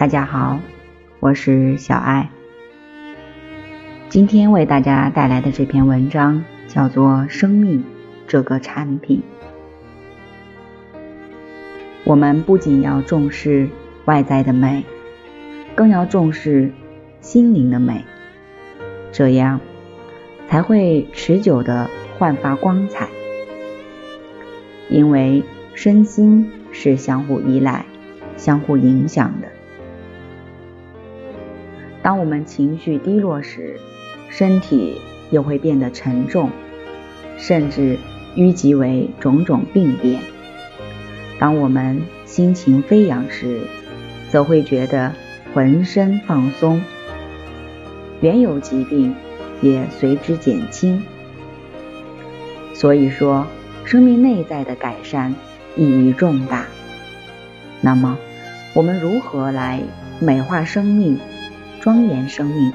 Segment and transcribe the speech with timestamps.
[0.00, 0.58] 大家好，
[1.18, 2.30] 我是小爱。
[4.08, 7.84] 今天为大家带来的这篇文章叫做《生命
[8.26, 9.22] 这个产品》。
[12.04, 13.68] 我们不仅要重视
[14.06, 14.86] 外在的美，
[15.74, 16.72] 更要重视
[17.20, 18.02] 心灵的美，
[19.12, 19.60] 这样
[20.48, 23.06] 才会持久的焕发光彩。
[24.88, 27.84] 因为身心是相互依赖、
[28.38, 29.59] 相互影响的。
[32.02, 33.78] 当我们情绪低落时，
[34.28, 36.50] 身体又会变得沉重，
[37.36, 37.98] 甚至
[38.36, 40.22] 淤积为种种病变。
[41.38, 43.60] 当我们心情飞扬时，
[44.30, 45.12] 则会觉得
[45.52, 46.80] 浑身放松，
[48.20, 49.14] 原有疾病
[49.60, 51.02] 也随之减轻。
[52.72, 53.46] 所以说，
[53.84, 55.34] 生命内在的改善
[55.76, 56.64] 意义重大。
[57.82, 58.16] 那么，
[58.74, 59.82] 我们如何来
[60.18, 61.18] 美化生命？
[61.80, 62.72] 庄严生命，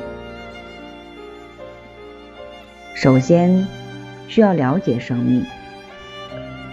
[2.95, 3.67] 首先
[4.27, 5.45] 需要了解生命。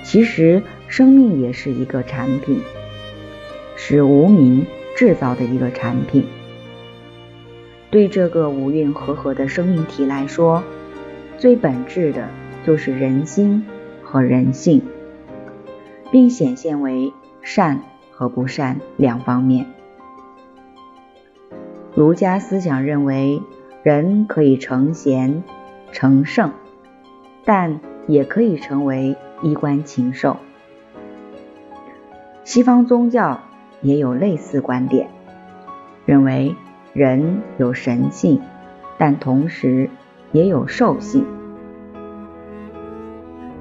[0.02, 2.62] 其实，生命也是一个产品，
[3.76, 4.64] 是无名
[4.96, 6.24] 制造的一个产品。
[7.90, 10.64] 对这个五蕴和合的生命体来说，
[11.36, 12.30] 最本质的
[12.64, 13.66] 就是人心
[14.02, 14.80] 和人性，
[16.10, 19.66] 并显现为善和不善两方面。
[21.94, 23.42] 儒家思想认为，
[23.82, 25.44] 人可以成贤、
[25.92, 26.52] 成圣，
[27.44, 30.38] 但也可以成为衣冠禽兽。
[32.44, 33.40] 西方宗教
[33.82, 35.10] 也有类似观点，
[36.06, 36.56] 认为
[36.94, 38.40] 人有神性，
[38.96, 39.90] 但同时
[40.32, 41.26] 也有兽性。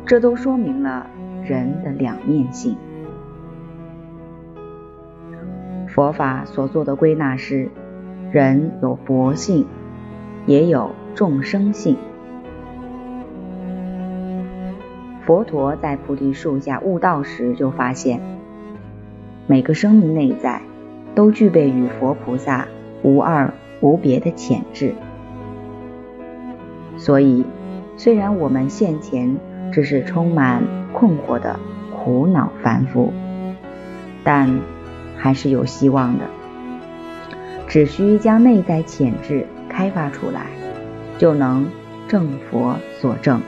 [0.05, 1.05] 这都说明了
[1.43, 2.77] 人的两面性。
[5.89, 7.69] 佛法所做的归纳是。
[8.31, 9.65] 人有佛性，
[10.45, 11.97] 也有众生性。
[15.25, 18.21] 佛陀在菩提树下悟道时，就发现
[19.47, 20.61] 每个生命内在
[21.13, 22.69] 都具备与佛菩萨
[23.03, 24.95] 无二无别的潜质。
[26.97, 27.45] 所以，
[27.97, 29.35] 虽然我们现前
[29.73, 30.63] 只是充满
[30.93, 31.59] 困惑的
[31.93, 33.11] 苦恼凡夫，
[34.23, 34.61] 但
[35.17, 36.23] 还是有希望的。
[37.71, 40.47] 只需将内在潜质开发出来，
[41.17, 41.65] 就能
[42.05, 43.39] 正佛所正。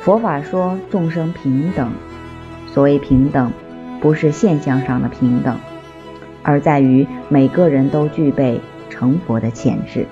[0.00, 1.92] 佛法说众生平等，
[2.66, 3.52] 所谓平等，
[4.00, 5.56] 不是现象上的平等，
[6.42, 8.60] 而在于每个人都具备
[8.90, 10.04] 成佛的潜质。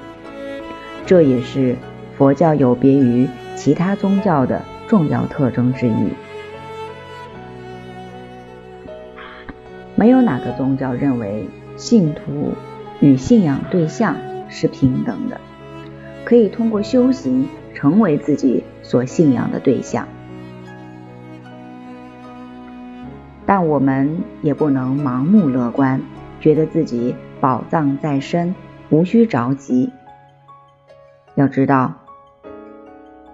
[1.05, 1.75] 这也是
[2.17, 3.27] 佛教有别于
[3.57, 6.13] 其他宗教的重要特征之一。
[9.97, 11.45] 没有哪个宗教认为。
[11.81, 12.53] 信徒
[13.01, 14.15] 与信仰对象
[14.51, 15.41] 是平等的，
[16.27, 20.07] 可以通过修行成为自己所信仰的对象。
[23.47, 26.03] 但我们也不能盲目乐观，
[26.39, 28.55] 觉得自己宝藏在身，
[28.91, 29.91] 无需着急。
[31.35, 31.95] 要知道，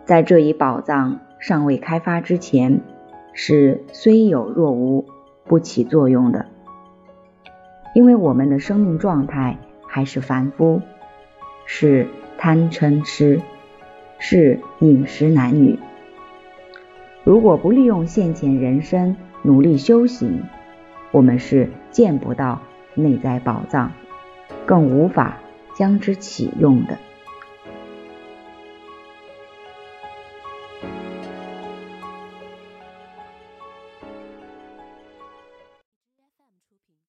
[0.05, 2.81] 在这一宝藏尚未开发之前，
[3.33, 5.05] 是虽有若无，
[5.43, 6.47] 不起作用的。
[7.97, 10.83] 因为我们的生命状态还是凡夫，
[11.65, 13.41] 是贪嗔痴，
[14.19, 15.79] 是饮食男女。
[17.25, 20.43] 如果不利用现前人生努力修行，
[21.11, 22.61] 我们是见不到
[22.95, 23.93] 内在宝藏，
[24.67, 25.39] 更无法
[25.75, 26.99] 将之启用的。